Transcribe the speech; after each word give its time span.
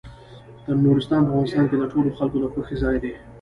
نورستان 0.83 1.21
په 1.25 1.31
افغانستان 1.33 1.65
کې 1.69 1.75
د 1.79 1.83
ټولو 1.91 2.09
خلکو 2.17 2.37
د 2.41 2.45
خوښې 2.53 2.75
ځای 2.83 2.97
دی. 3.03 3.13